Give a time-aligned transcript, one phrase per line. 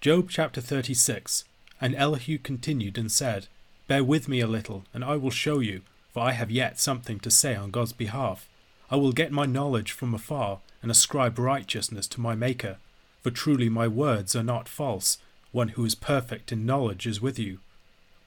[0.00, 1.44] Job chapter 36
[1.78, 3.48] And Elihu continued and said,
[3.86, 5.82] Bear with me a little, and I will show you,
[6.14, 8.48] for I have yet something to say on God's behalf.
[8.90, 12.78] I will get my knowledge from afar, and ascribe righteousness to my Maker.
[13.22, 15.18] For truly my words are not false.
[15.52, 17.58] One who is perfect in knowledge is with you.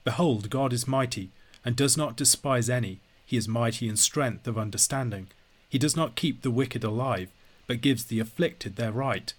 [0.04, 1.30] Behold, God is mighty,
[1.64, 3.00] and does not despise any.
[3.26, 5.26] He is mighty in strength of understanding.
[5.68, 7.30] He does not keep the wicked alive,
[7.66, 9.34] but gives the afflicted their right.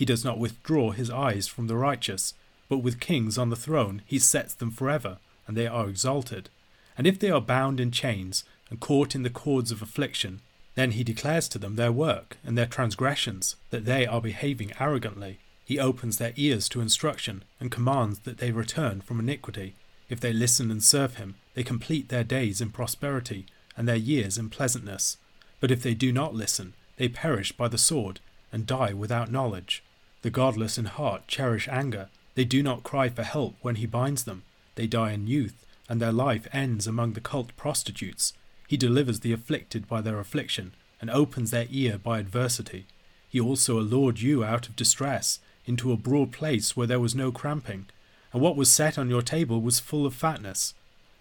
[0.00, 2.32] He does not withdraw his eyes from the righteous,
[2.70, 6.48] but with kings on the throne he sets them forever, and they are exalted.
[6.96, 10.40] And if they are bound in chains, and caught in the cords of affliction,
[10.74, 15.38] then he declares to them their work and their transgressions, that they are behaving arrogantly.
[15.66, 19.74] He opens their ears to instruction, and commands that they return from iniquity.
[20.08, 23.44] If they listen and serve him, they complete their days in prosperity,
[23.76, 25.18] and their years in pleasantness.
[25.60, 29.84] But if they do not listen, they perish by the sword, and die without knowledge.
[30.22, 32.08] The godless in heart cherish anger.
[32.34, 34.42] They do not cry for help when he binds them.
[34.74, 38.32] They die in youth, and their life ends among the cult prostitutes.
[38.68, 42.86] He delivers the afflicted by their affliction, and opens their ear by adversity.
[43.28, 47.32] He also allured you out of distress, into a broad place where there was no
[47.32, 47.86] cramping,
[48.32, 50.74] and what was set on your table was full of fatness.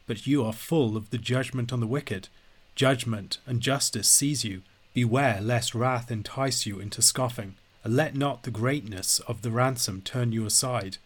[0.07, 2.27] But you are full of the judgment on the wicked.
[2.75, 4.61] Judgment and justice seize you.
[4.93, 10.31] Beware lest wrath entice you into scoffing, let not the greatness of the ransom turn
[10.31, 10.97] you aside.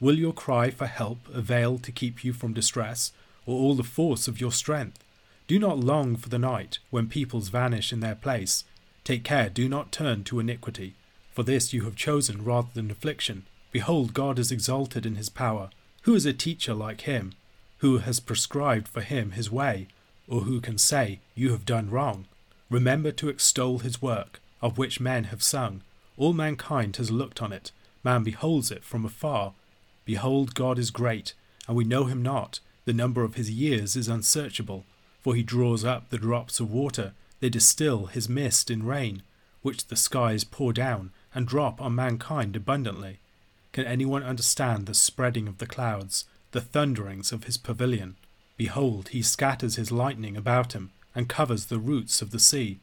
[0.00, 3.12] Will your cry for help avail to keep you from distress,
[3.46, 5.02] or all the force of your strength?
[5.46, 8.64] Do not long for the night, when peoples vanish in their place.
[9.02, 10.94] Take care, do not turn to iniquity.
[11.32, 13.46] For this you have chosen rather than affliction.
[13.72, 15.70] Behold, God is exalted in his power.
[16.02, 17.32] Who is a teacher like him?
[17.78, 19.88] Who has prescribed for him his way?
[20.28, 22.26] Or who can say, You have done wrong?
[22.68, 25.82] Remember to extol his work, of which men have sung.
[26.16, 27.72] All mankind has looked on it.
[28.02, 29.54] Man beholds it from afar.
[30.04, 31.34] Behold, God is great,
[31.68, 32.60] and we know him not.
[32.84, 34.84] The number of his years is unsearchable.
[35.20, 39.22] For he draws up the drops of water, they distill his mist in rain,
[39.62, 43.18] which the skies pour down and drop on mankind abundantly.
[43.72, 48.16] Can anyone understand the spreading of the clouds, the thunderings of his pavilion?
[48.56, 52.78] Behold, he scatters his lightning about him, and covers the roots of the sea.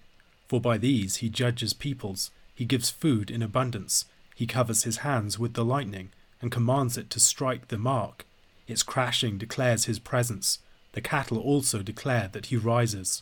[0.47, 5.38] For by these he judges peoples, he gives food in abundance, he covers his hands
[5.38, 6.09] with the lightning,
[6.41, 8.25] and commands it to strike the mark.
[8.68, 10.57] Its crashing declares his presence.
[10.94, 13.22] The cattle also declare that he rises.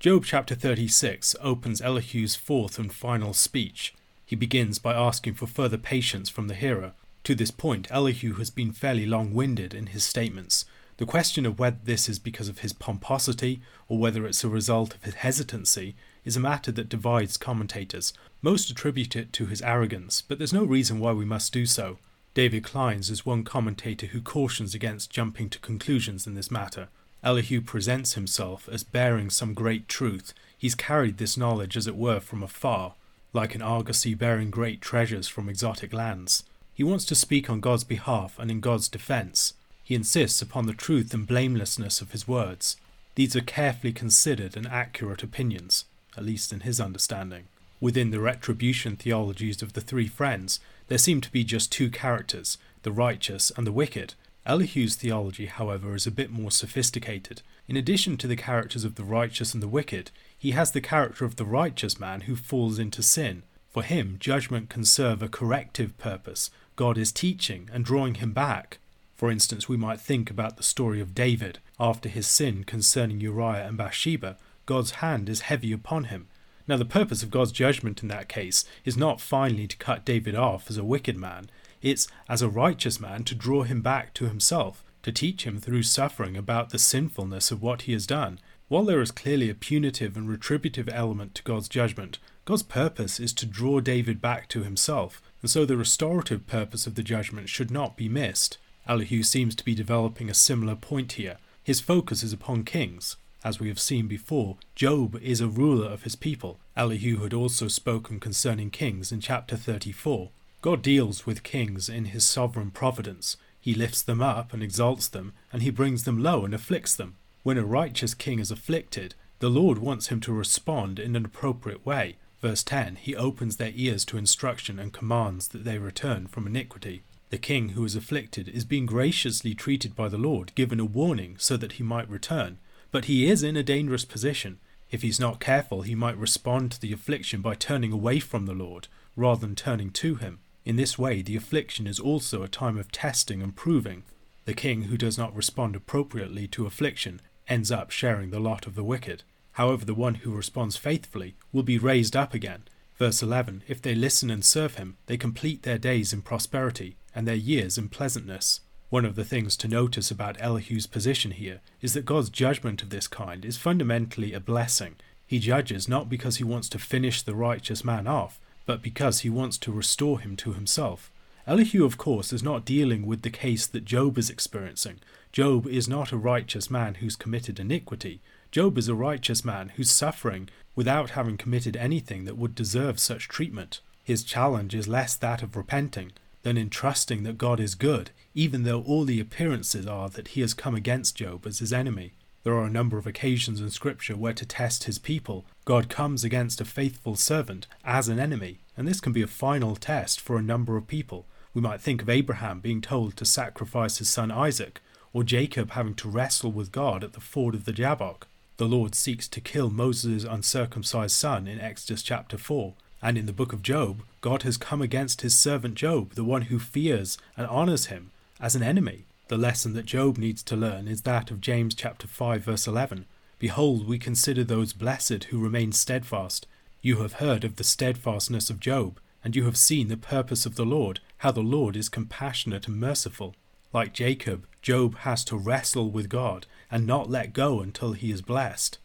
[0.00, 3.94] Job chapter 36 opens Elihu's fourth and final speech.
[4.24, 6.94] He begins by asking for further patience from the hearer.
[7.24, 10.64] To this point, Elihu has been fairly long winded in his statements.
[10.96, 14.94] The question of whether this is because of his pomposity or whether it's a result
[14.94, 15.94] of his hesitancy
[16.26, 18.12] is a matter that divides commentators.
[18.42, 21.98] Most attribute it to his arrogance, but there's no reason why we must do so.
[22.34, 26.88] David Clines is one commentator who cautions against jumping to conclusions in this matter.
[27.24, 30.34] Elihu presents himself as bearing some great truth.
[30.58, 32.94] He's carried this knowledge, as it were, from afar,
[33.32, 36.44] like an argosy bearing great treasures from exotic lands.
[36.74, 39.54] He wants to speak on God's behalf and in God's defense.
[39.82, 42.76] He insists upon the truth and blamelessness of his words.
[43.14, 47.44] These are carefully considered and accurate opinions, at least in his understanding.
[47.80, 52.58] Within the retribution theologies of the three friends, there seem to be just two characters,
[52.82, 54.14] the righteous and the wicked.
[54.46, 57.42] Elihu's theology, however, is a bit more sophisticated.
[57.68, 61.24] In addition to the characters of the righteous and the wicked, he has the character
[61.24, 63.42] of the righteous man who falls into sin.
[63.70, 66.50] For him, judgment can serve a corrective purpose.
[66.76, 68.78] God is teaching and drawing him back.
[69.16, 71.58] For instance, we might think about the story of David.
[71.80, 76.28] After his sin concerning Uriah and Bathsheba, God's hand is heavy upon him.
[76.68, 80.34] Now, the purpose of God's judgment in that case is not finally to cut David
[80.34, 81.48] off as a wicked man,
[81.82, 85.84] it's as a righteous man to draw him back to himself, to teach him through
[85.84, 88.40] suffering about the sinfulness of what he has done.
[88.68, 93.32] While there is clearly a punitive and retributive element to God's judgment, God's purpose is
[93.34, 97.70] to draw David back to himself, and so the restorative purpose of the judgment should
[97.70, 98.58] not be missed.
[98.88, 101.36] Elihu seems to be developing a similar point here.
[101.62, 103.16] His focus is upon kings.
[103.46, 106.58] As we have seen before, Job is a ruler of his people.
[106.76, 110.30] Elihu had also spoken concerning kings in chapter 34.
[110.62, 113.36] God deals with kings in his sovereign providence.
[113.60, 117.18] He lifts them up and exalts them, and he brings them low and afflicts them.
[117.44, 121.86] When a righteous king is afflicted, the Lord wants him to respond in an appropriate
[121.86, 122.16] way.
[122.42, 127.04] Verse 10 He opens their ears to instruction and commands that they return from iniquity.
[127.30, 131.36] The king who is afflicted is being graciously treated by the Lord, given a warning
[131.38, 132.58] so that he might return.
[132.96, 134.58] But he is in a dangerous position.
[134.90, 138.54] If he's not careful, he might respond to the affliction by turning away from the
[138.54, 140.38] Lord rather than turning to him.
[140.64, 144.04] In this way, the affliction is also a time of testing and proving.
[144.46, 148.74] The king who does not respond appropriately to affliction ends up sharing the lot of
[148.74, 149.24] the wicked.
[149.52, 152.62] However, the one who responds faithfully will be raised up again.
[152.96, 157.28] Verse 11 If they listen and serve him, they complete their days in prosperity and
[157.28, 158.60] their years in pleasantness.
[158.96, 162.88] One of the things to notice about Elihu's position here is that God's judgment of
[162.88, 164.94] this kind is fundamentally a blessing.
[165.26, 169.28] He judges not because he wants to finish the righteous man off, but because he
[169.28, 171.12] wants to restore him to himself.
[171.46, 175.00] Elihu, of course, is not dealing with the case that Job is experiencing.
[175.30, 178.22] Job is not a righteous man who's committed iniquity.
[178.50, 183.28] Job is a righteous man who's suffering without having committed anything that would deserve such
[183.28, 183.82] treatment.
[184.02, 186.12] His challenge is less that of repenting
[186.44, 190.42] than in trusting that God is good even though all the appearances are that he
[190.42, 192.12] has come against Job as his enemy.
[192.44, 196.22] There are a number of occasions in Scripture where to test his people, God comes
[196.22, 200.36] against a faithful servant as an enemy, and this can be a final test for
[200.36, 201.24] a number of people.
[201.54, 204.82] We might think of Abraham being told to sacrifice his son Isaac,
[205.14, 208.28] or Jacob having to wrestle with God at the ford of the Jabbok.
[208.58, 213.32] The Lord seeks to kill Moses' uncircumcised son in Exodus chapter 4, and in the
[213.32, 217.46] book of Job, God has come against his servant Job, the one who fears and
[217.46, 218.10] honors him,
[218.40, 219.06] as an enemy.
[219.28, 223.06] The lesson that Job needs to learn is that of James chapter 5 verse 11.
[223.38, 226.46] Behold, we consider those blessed who remain steadfast.
[226.80, 230.54] You have heard of the steadfastness of Job, and you have seen the purpose of
[230.54, 233.34] the Lord, how the Lord is compassionate and merciful.
[233.72, 238.22] Like Jacob, Job has to wrestle with God and not let go until he is
[238.22, 238.78] blessed.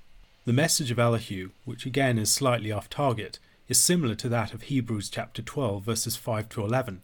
[0.45, 3.37] The message of Elihu, which again is slightly off target,
[3.67, 7.03] is similar to that of Hebrews chapter 12 verses 5 to 11.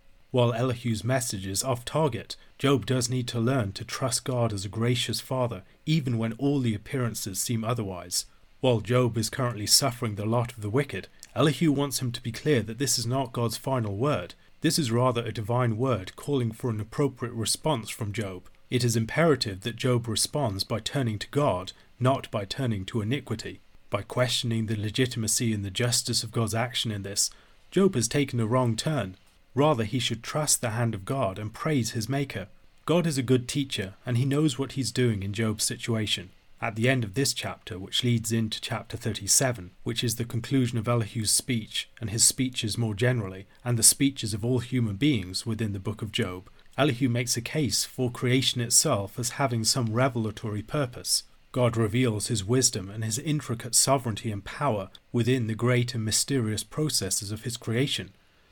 [0.31, 4.63] While Elihu's message is off target, Job does need to learn to trust God as
[4.63, 8.25] a gracious Father, even when all the appearances seem otherwise.
[8.61, 12.31] While Job is currently suffering the lot of the wicked, Elihu wants him to be
[12.31, 14.35] clear that this is not God's final word.
[14.61, 18.43] This is rather a divine word calling for an appropriate response from Job.
[18.69, 23.59] It is imperative that Job responds by turning to God, not by turning to iniquity.
[23.89, 27.31] By questioning the legitimacy and the justice of God's action in this,
[27.69, 29.17] Job has taken a wrong turn.
[29.53, 32.47] Rather, he should trust the hand of God and praise his Maker.
[32.85, 36.29] God is a good teacher, and he knows what he's doing in Job's situation.
[36.61, 40.77] At the end of this chapter, which leads into chapter 37, which is the conclusion
[40.77, 45.45] of Elihu's speech and his speeches more generally, and the speeches of all human beings
[45.45, 49.91] within the book of Job, Elihu makes a case for creation itself as having some
[49.91, 51.23] revelatory purpose.
[51.51, 56.63] God reveals his wisdom and his intricate sovereignty and power within the great and mysterious
[56.63, 58.11] processes of his creation.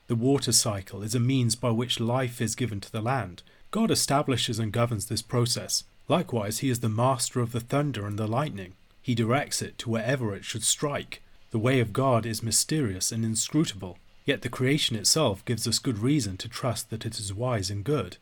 [0.09, 3.43] The water cycle is a means by which life is given to the land.
[3.69, 5.83] God establishes and governs this process.
[6.07, 8.73] Likewise, he is the master of the thunder and the lightning.
[9.03, 11.21] He directs it to wherever it should strike.
[11.51, 15.99] The way of God is mysterious and inscrutable, yet the creation itself gives us good
[15.99, 18.17] reason to trust that it is wise and good.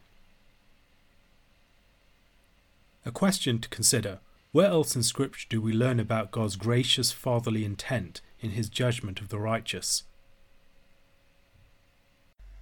[3.05, 4.19] A question to consider
[4.51, 9.21] where else in Scripture do we learn about God's gracious fatherly intent in his judgment
[9.21, 10.03] of the righteous?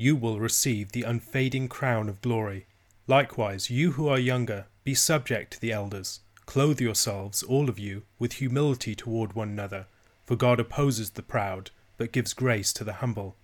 [0.00, 2.64] you will receive the unfading crown of glory.
[3.06, 6.20] Likewise, you who are younger, be subject to the elders.
[6.46, 9.84] Clothe yourselves, all of you, with humility toward one another,
[10.24, 13.36] for God opposes the proud, but gives grace to the humble.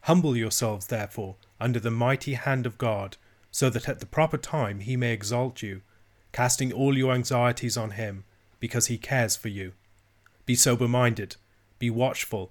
[0.00, 3.16] Humble yourselves, therefore, under the mighty hand of God,
[3.52, 5.82] so that at the proper time he may exalt you,
[6.32, 8.24] casting all your anxieties on him,
[8.58, 9.70] because he cares for you.
[10.46, 11.36] Be sober minded,
[11.78, 12.50] be watchful.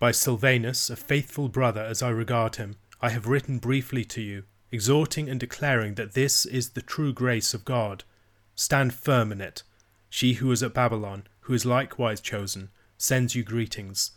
[0.00, 4.44] By Silvanus, a faithful brother as I regard him, I have written briefly to you,
[4.72, 8.04] exhorting and declaring that this is the true grace of God.
[8.54, 9.62] Stand firm in it.
[10.08, 14.12] She who is at Babylon, who is likewise chosen, sends you greetings,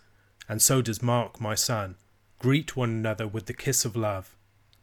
[0.48, 1.98] and so does Mark my son.
[2.40, 4.38] Greet one another with the kiss of love.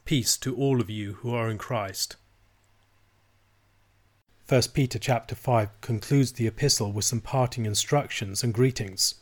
[0.05, 2.17] Peace to all of you who are in Christ.
[4.51, 9.15] 1 Peter chapter 5 concludes the epistle with some parting instructions and greetings.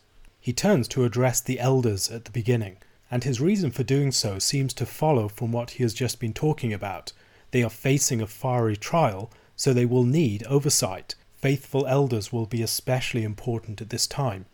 [0.49, 2.79] He turns to address the elders at the beginning,
[3.11, 6.33] and his reason for doing so seems to follow from what he has just been
[6.33, 7.13] talking about.
[7.51, 11.17] They are facing a fiery trial, so they will need oversight.
[11.33, 14.47] Faithful elders will be especially important at this time.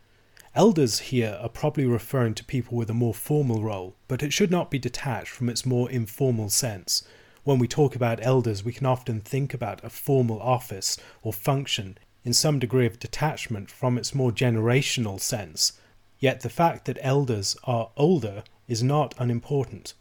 [0.53, 4.51] Elders here are probably referring to people with a more formal role, but it should
[4.51, 7.07] not be detached from its more informal sense
[7.45, 11.97] when we talk about elders, we can often think about a formal office or function
[12.25, 15.79] in some degree of detachment from its more generational sense.
[16.19, 19.93] Yet the fact that elders are older is not unimportant.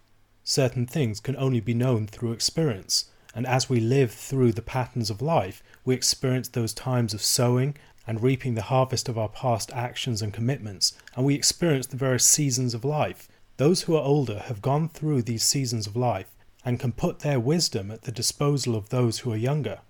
[0.42, 5.11] Certain things can only be known through experience, and as we live through the patterns
[5.11, 9.73] of life, we experience those times of sowing and reaping the harvest of our past
[9.73, 13.28] actions and commitments, and we experience the various seasons of life.
[13.56, 17.40] Those who are older have gone through these seasons of life and can put their
[17.40, 19.80] wisdom at the disposal of those who are younger.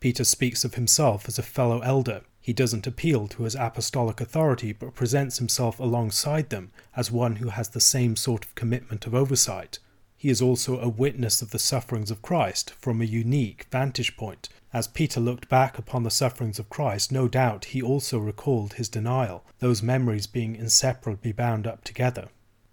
[0.00, 2.22] Peter speaks of himself as a fellow elder.
[2.40, 7.50] He doesn't appeal to his apostolic authority, but presents himself alongside them as one who
[7.50, 9.78] has the same sort of commitment of oversight.
[10.16, 14.48] He is also a witness of the sufferings of Christ from a unique vantage point.
[14.72, 18.88] As Peter looked back upon the sufferings of Christ, no doubt he also recalled his
[18.88, 22.28] denial, those memories being inseparably bound up together.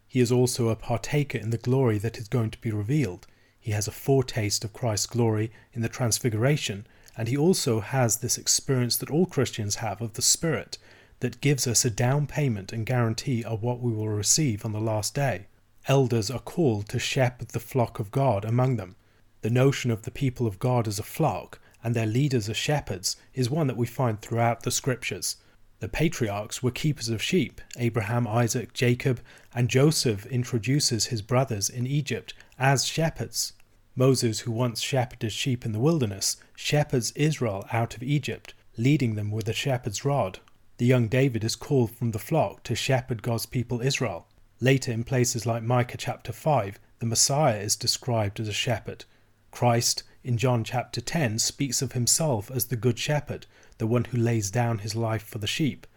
[0.07, 3.27] He is also a partaker in the glory that is going to be revealed.
[3.59, 6.85] He has a foretaste of Christ's glory in the Transfiguration,
[7.17, 10.77] and he also has this experience that all Christians have of the Spirit
[11.19, 14.79] that gives us a down payment and guarantee of what we will receive on the
[14.79, 15.47] last day.
[15.87, 18.95] Elders are called to shepherd the flock of God among them.
[19.41, 23.17] The notion of the people of God as a flock and their leaders as shepherds
[23.33, 25.37] is one that we find throughout the scriptures.
[25.79, 27.61] The patriarchs were keepers of sheep.
[27.77, 29.21] Abraham, Isaac, Jacob,
[29.53, 33.53] and Joseph introduces his brothers in Egypt as shepherds.
[33.97, 39.31] Moses, who once shepherded sheep in the wilderness, shepherds Israel out of Egypt, leading them
[39.31, 40.37] with a shepherd's rod.
[40.77, 44.27] The young David is called from the flock to shepherd God's people Israel.
[44.59, 49.05] Later, in places like Micah chapter 5, the Messiah is described as a shepherd.
[49.49, 53.47] Christ, in John chapter 10, speaks of himself as the good shepherd,
[53.79, 55.87] the one who lays down his life for the sheep.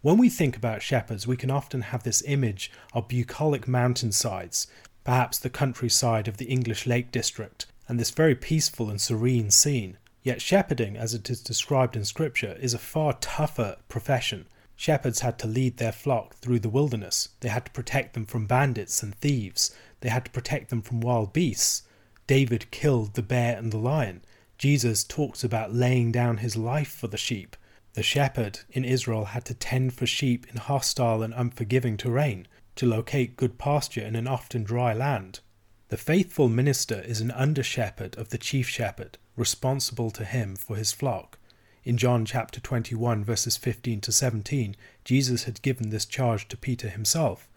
[0.00, 4.66] When we think about shepherds, we can often have this image of bucolic mountainsides,
[5.04, 9.98] perhaps the countryside of the English Lake District, and this very peaceful and serene scene.
[10.22, 14.46] Yet shepherding, as it is described in Scripture, is a far tougher profession.
[14.76, 17.28] Shepherds had to lead their flock through the wilderness.
[17.40, 19.74] They had to protect them from bandits and thieves.
[20.00, 21.82] They had to protect them from wild beasts.
[22.26, 24.22] David killed the bear and the lion.
[24.58, 27.56] Jesus talks about laying down his life for the sheep.
[27.94, 32.86] The shepherd in Israel had to tend for sheep in hostile and unforgiving terrain to
[32.86, 35.40] locate good pasture in an often dry land.
[35.88, 40.76] The faithful minister is an under shepherd of the chief shepherd, responsible to him for
[40.76, 41.38] his flock.
[41.84, 46.88] In John chapter 21, verses 15 to 17, Jesus had given this charge to Peter
[46.88, 47.48] himself.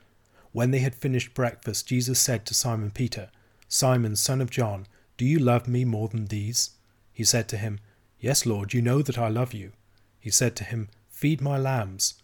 [0.52, 3.30] When they had finished breakfast, Jesus said to Simon Peter,
[3.68, 6.72] Simon, son of John, do you love me more than these?
[7.14, 7.80] He said to him,
[8.20, 9.72] Yes, Lord, you know that I love you.
[10.20, 12.16] He said to him, Feed my lambs.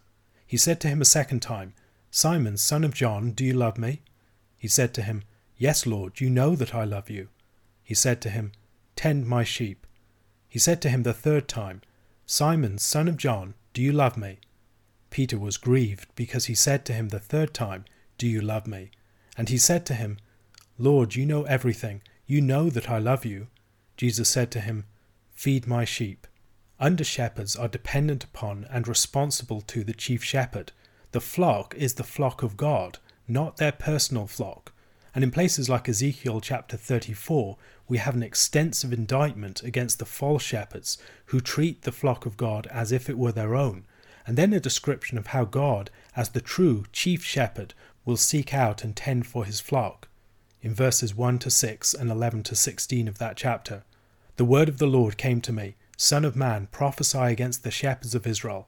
[0.46, 1.74] He said to him a second time,
[2.14, 4.02] Simon, son of John, do you love me?
[4.58, 5.24] He said to him,
[5.58, 7.30] Yes, Lord, you know that I love you.
[7.84, 8.52] He said to him,
[8.98, 9.88] Tend my sheep.
[10.50, 11.82] He said to him the third time,
[12.26, 14.40] Simon, son of John, do you love me?
[15.10, 17.86] Peter was grieved because he said to him the third time,
[18.18, 18.92] Do you love me?
[19.38, 20.18] And he said to him,
[20.78, 22.02] Lord, you know everything.
[22.28, 23.48] You know that I love you.
[23.96, 24.84] Jesus said to him,
[25.32, 26.28] Feed my sheep.
[26.78, 30.74] Under shepherds are dependent upon and responsible to the chief shepherd
[31.12, 34.74] the flock is the flock of God, not their personal flock.
[35.14, 40.42] And in places like Ezekiel chapter 34, we have an extensive indictment against the false
[40.42, 43.86] shepherds who treat the flock of God as if it were their own,
[44.26, 47.74] and then a description of how God, as the true chief shepherd,
[48.06, 50.08] will seek out and tend for his flock.
[50.62, 53.84] In verses 1 to 6 and 11 to 16 of that chapter,
[54.38, 58.16] the word of the Lord came to me Son of man, prophesy against the shepherds
[58.16, 58.68] of Israel.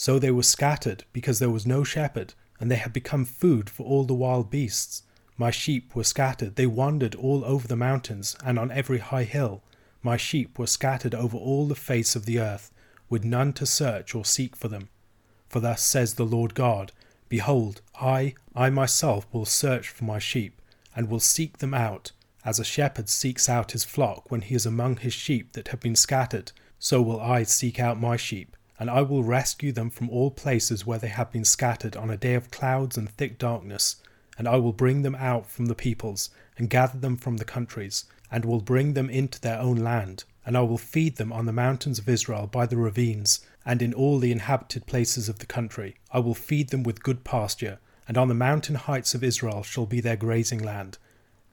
[0.00, 3.84] So they were scattered, because there was no shepherd, and they had become food for
[3.84, 5.02] all the wild beasts.
[5.36, 9.64] My sheep were scattered, they wandered all over the mountains and on every high hill.
[10.00, 12.70] My sheep were scattered over all the face of the earth,
[13.10, 14.88] with none to search or seek for them.
[15.48, 16.92] For thus says the Lord God
[17.28, 20.62] Behold, I, I myself will search for my sheep,
[20.94, 22.12] and will seek them out,
[22.44, 25.80] as a shepherd seeks out his flock when he is among his sheep that have
[25.80, 30.08] been scattered, so will I seek out my sheep, and I will rescue them from
[30.10, 33.96] all places where they have been scattered on a day of clouds and thick darkness
[34.38, 38.04] and I will bring them out from the peoples, and gather them from the countries,
[38.30, 40.22] and will bring them into their own land.
[40.46, 43.92] And I will feed them on the mountains of Israel by the ravines, and in
[43.92, 45.96] all the inhabited places of the country.
[46.12, 49.86] I will feed them with good pasture, and on the mountain heights of Israel shall
[49.86, 50.98] be their grazing land.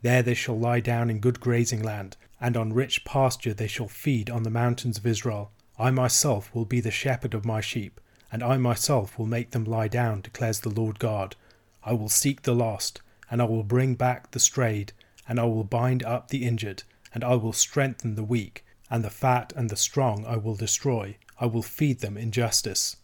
[0.03, 3.87] There they shall lie down in good grazing land, and on rich pasture they shall
[3.87, 5.51] feed on the mountains of Israel.
[5.77, 7.99] I myself will be the shepherd of my sheep,
[8.31, 11.35] and I myself will make them lie down, declares the Lord God.
[11.83, 14.93] I will seek the lost, and I will bring back the strayed,
[15.27, 19.09] and I will bind up the injured, and I will strengthen the weak, and the
[19.09, 21.17] fat and the strong I will destroy.
[21.39, 22.95] I will feed them in justice.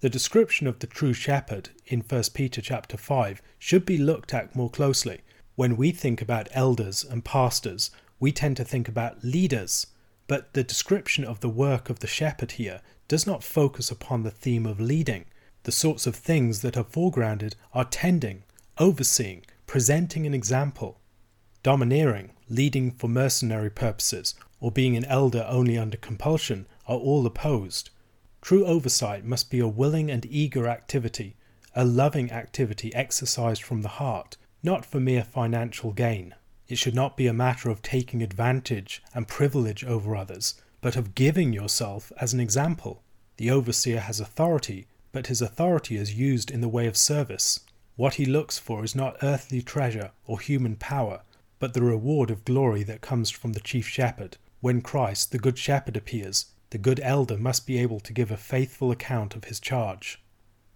[0.00, 4.56] The description of the true shepherd in 1 Peter chapter 5 should be looked at
[4.56, 5.20] more closely.
[5.56, 9.86] When we think about elders and pastors, we tend to think about leaders,
[10.30, 14.30] but the description of the work of the shepherd here does not focus upon the
[14.30, 15.24] theme of leading.
[15.64, 18.44] The sorts of things that are foregrounded are tending,
[18.78, 21.00] overseeing, presenting an example,
[21.64, 27.90] domineering, leading for mercenary purposes, or being an elder only under compulsion are all opposed.
[28.40, 31.34] True oversight must be a willing and eager activity,
[31.74, 36.36] a loving activity exercised from the heart, not for mere financial gain.
[36.70, 41.14] It should not be a matter of taking advantage and privilege over others, but of
[41.14, 43.02] giving yourself as an example.
[43.36, 47.60] The overseer has authority but his authority is used in the way of service.
[47.96, 51.22] What he looks for is not earthly treasure or human power,
[51.58, 54.36] but the reward of glory that comes from the chief shepherd.
[54.60, 58.36] When Christ, the good shepherd, appears, the good elder must be able to give a
[58.36, 60.22] faithful account of his charge.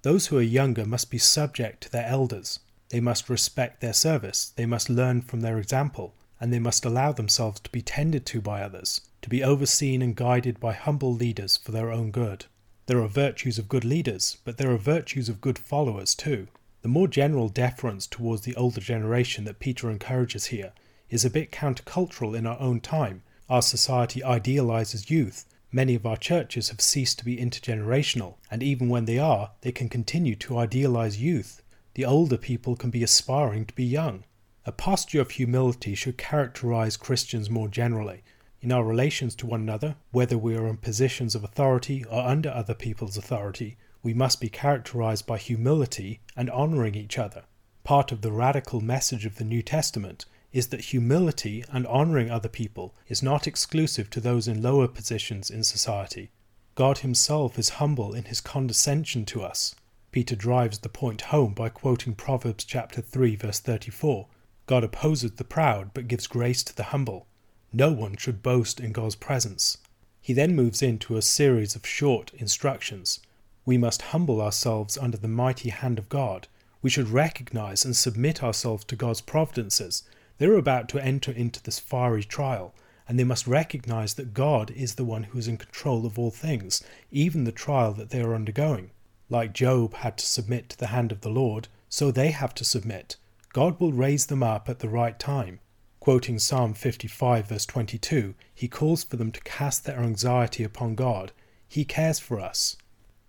[0.02, 2.59] Those who are younger must be subject to their elders.
[2.94, 7.11] They must respect their service, they must learn from their example, and they must allow
[7.11, 11.57] themselves to be tended to by others, to be overseen and guided by humble leaders
[11.57, 12.44] for their own good.
[12.87, 16.46] There are virtues of good leaders, but there are virtues of good followers too.
[16.83, 20.70] The more general deference towards the older generation that Peter encourages here
[21.11, 23.24] is a bit countercultural in our own time.
[23.50, 25.46] Our society idealizes youth.
[25.72, 29.72] Many of our churches have ceased to be intergenerational, and even when they are, they
[29.72, 31.61] can continue to idealize youth.
[31.94, 34.24] The older people can be aspiring to be young.
[34.66, 38.22] A posture of humility should characterize Christians more generally,
[38.64, 42.48] in our relations to one another, whether we are in positions of authority or under
[42.48, 47.44] other people's authority, we must be characterized by humility and honoring each other.
[47.83, 52.48] Part of the radical message of the New Testament is that humility and honoring other
[52.48, 56.30] people is not exclusive to those in lower positions in society.
[56.74, 59.74] God Himself is humble in His condescension to us.
[60.14, 64.29] Peter drives the point home by quoting Proverbs chapter 3 verse 34.
[64.66, 67.27] God opposes the proud but gives grace to the humble.
[67.72, 69.79] No one should boast in God's presence.
[70.20, 73.18] He then moves into a series of short instructions.
[73.66, 76.46] We must humble ourselves under the mighty hand of God.
[76.81, 80.05] We should recognize and submit ourselves to God's providences.
[80.38, 82.72] They are about to enter into this fiery trial,
[83.09, 86.31] and they must recognize that God is the one who is in control of all
[86.31, 88.92] things, even the trial that they are undergoing.
[89.30, 92.64] Like Job had to submit to the hand of the Lord, so they have to
[92.64, 93.16] submit.
[93.52, 95.60] God will raise them up at the right time.
[96.00, 101.32] Quoting Psalm 55, verse 22, he calls for them to cast their anxiety upon God.
[101.66, 102.76] He cares for us.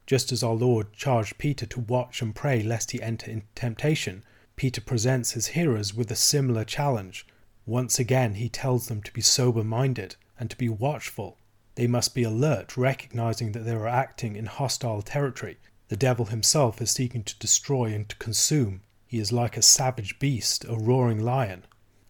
[0.06, 4.24] Just as our Lord charged Peter to watch and pray lest he enter into temptation,
[4.56, 7.26] Peter presents his hearers with a similar challenge.
[7.66, 11.38] Once again, he tells them to be sober minded and to be watchful.
[11.76, 15.58] They must be alert, recognizing that they are acting in hostile territory.
[15.88, 18.82] The devil himself is seeking to destroy and to consume.
[19.06, 21.66] He is like a savage beast, a roaring lion.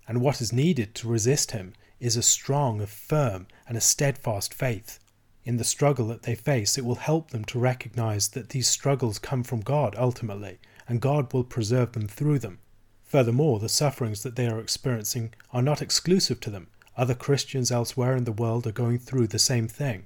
[0.08, 4.54] And what is needed to resist him is a strong, a firm, and a steadfast
[4.54, 5.00] faith.
[5.44, 9.20] In the struggle that they face, it will help them to recognize that these struggles
[9.20, 12.60] come from God ultimately, and God will preserve them through them.
[13.04, 16.68] Furthermore, the sufferings that they are experiencing are not exclusive to them.
[16.98, 20.06] Other Christians elsewhere in the world are going through the same thing.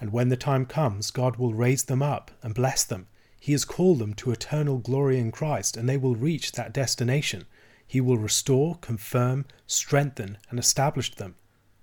[0.00, 3.08] And when the time comes, God will raise them up and bless them.
[3.40, 7.46] He has called them to eternal glory in Christ, and they will reach that destination.
[7.86, 11.36] He will restore, confirm, strengthen, and establish them.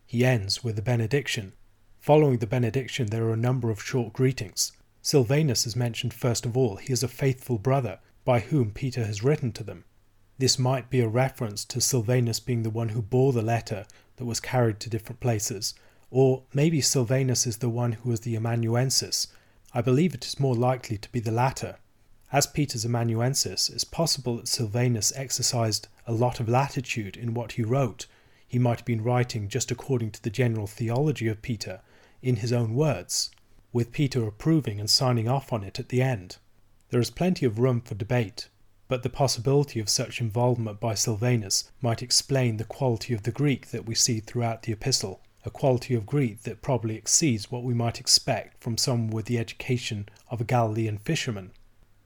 [0.06, 1.54] He ends with a benediction.
[2.00, 4.72] Following the benediction, there are a number of short greetings.
[5.02, 6.76] Silvanus is mentioned first of all.
[6.76, 9.86] He is a faithful brother, by whom Peter has written to them.
[10.38, 13.86] This might be a reference to Silvanus being the one who bore the letter
[14.18, 15.74] that was carried to different places,
[16.10, 19.28] or maybe Silvanus is the one who was the amanuensis.
[19.74, 21.78] I believe it is more likely to be the latter.
[22.32, 27.64] As Peter's amanuensis, it's possible that Silvanus exercised a lot of latitude in what he
[27.64, 28.08] wrote.
[28.48, 31.82] He might have been writing just according to the general theology of Peter,
[32.22, 33.32] in his own words,
[33.72, 36.38] with Peter approving and signing off on it at the end.
[36.90, 38.50] There is plenty of room for debate,
[38.88, 43.72] but the possibility of such involvement by Silvanus might explain the quality of the Greek
[43.72, 47.74] that we see throughout the epistle, a quality of Greek that probably exceeds what we
[47.74, 51.52] might expect from someone with the education of a Galilean fisherman.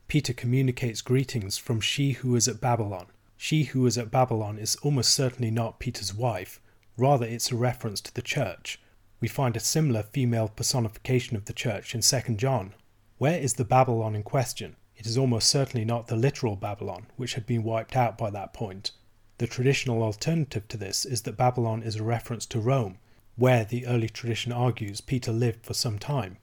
[0.09, 3.07] Peter communicates greetings from she who is at Babylon.
[3.37, 6.59] She who is at Babylon is almost certainly not Peter's wife,
[6.97, 8.81] rather, it's a reference to the church.
[9.21, 12.73] We find a similar female personification of the church in 2 John.
[13.17, 14.75] Where is the Babylon in question?
[14.97, 18.51] It is almost certainly not the literal Babylon, which had been wiped out by that
[18.51, 18.91] point.
[19.37, 22.97] The traditional alternative to this is that Babylon is a reference to Rome,
[23.39, 26.37] where the early tradition argues Peter lived for some time.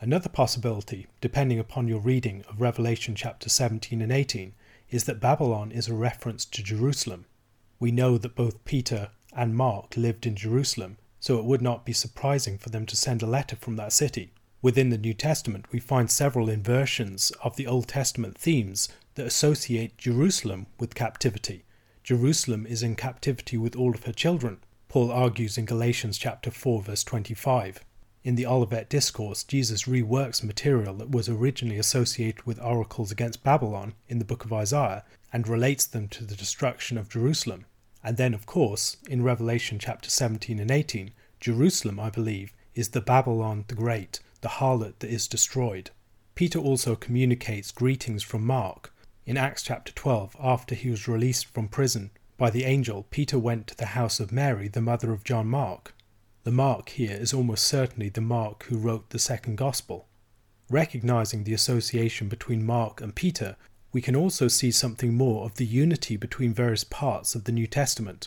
[0.00, 4.52] Another possibility, depending upon your reading of Revelation chapter 17 and 18,
[4.90, 7.26] is that Babylon is a reference to Jerusalem.
[7.78, 11.92] We know that both Peter and Mark lived in Jerusalem, so it would not be
[11.92, 14.32] surprising for them to send a letter from that city.
[14.60, 19.96] Within the New Testament, we find several inversions of the Old Testament themes that associate
[19.96, 21.62] Jerusalem with captivity.
[22.02, 24.58] Jerusalem is in captivity with all of her children,
[24.90, 27.84] Paul argues in Galatians chapter 4 verse 25.
[28.24, 33.94] In the Olivet Discourse, Jesus reworks material that was originally associated with oracles against Babylon
[34.08, 37.66] in the book of Isaiah and relates them to the destruction of Jerusalem.
[38.02, 43.00] And then, of course, in Revelation chapter 17 and 18, Jerusalem, I believe, is the
[43.00, 45.92] Babylon the Great, the harlot that is destroyed.
[46.34, 48.92] Peter also communicates greetings from Mark.
[49.24, 53.66] In Acts chapter 12, after he was released from prison by the angel, Peter went
[53.66, 55.94] to the house of Mary, the mother of John Mark.
[56.44, 60.08] The Mark here is almost certainly the Mark who wrote the second Gospel.
[60.70, 63.56] Recognizing the association between Mark and Peter,
[63.92, 67.66] we can also see something more of the unity between various parts of the New
[67.66, 68.26] Testament.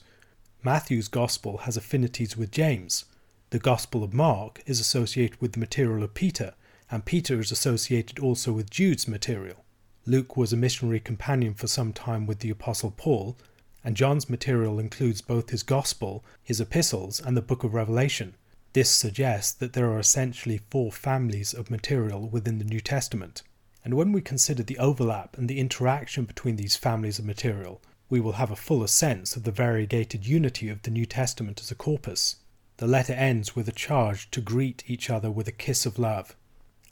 [0.62, 3.06] Matthew's Gospel has affinities with James,
[3.49, 6.54] the Gospel of Mark is associated with the material of Peter,
[6.91, 9.65] and Peter is associated also with Jude's material.
[10.06, 13.38] Luke was a missionary companion for some time with the Apostle Paul,
[13.84, 18.36] and John's material includes both his Gospel, his epistles, and the book of Revelation.
[18.74, 23.43] This suggests that there are essentially four families of material within the New Testament.
[23.84, 28.19] And when we consider the overlap and the interaction between these families of material, we
[28.19, 31.76] will have a fuller sense of the variegated unity of the New Testament as a
[31.76, 32.38] corpus.
[32.78, 36.36] The letter ends with a charge to greet each other with a kiss of love.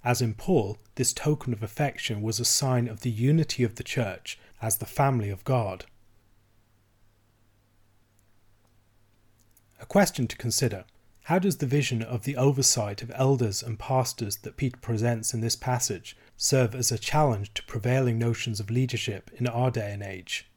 [0.03, 3.83] As in Paul, this token of affection was a sign of the unity of the
[3.83, 5.85] church as the family of God.
[9.81, 10.85] A question to consider
[11.23, 15.41] How does the vision of the oversight of elders and pastors that Peter presents in
[15.41, 20.03] this passage serve as a challenge to prevailing notions of leadership in our day and
[20.03, 20.50] age?